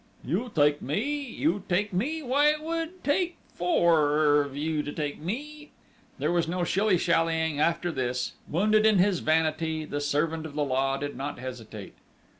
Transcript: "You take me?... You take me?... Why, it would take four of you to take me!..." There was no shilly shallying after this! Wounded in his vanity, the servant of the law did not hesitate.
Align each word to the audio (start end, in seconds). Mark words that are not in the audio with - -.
"You 0.25 0.51
take 0.55 0.81
me?... 0.81 1.21
You 1.27 1.61
take 1.69 1.93
me?... 1.93 2.23
Why, 2.23 2.47
it 2.47 2.63
would 2.63 3.03
take 3.03 3.37
four 3.53 4.41
of 4.41 4.57
you 4.57 4.81
to 4.81 4.91
take 4.91 5.19
me!..." 5.19 5.69
There 6.17 6.31
was 6.31 6.47
no 6.47 6.63
shilly 6.63 6.97
shallying 6.97 7.59
after 7.59 7.91
this! 7.91 8.33
Wounded 8.47 8.83
in 8.83 8.97
his 8.97 9.19
vanity, 9.19 9.85
the 9.85 10.01
servant 10.01 10.47
of 10.47 10.55
the 10.55 10.63
law 10.65 10.97
did 10.97 11.15
not 11.15 11.37
hesitate. 11.37 11.93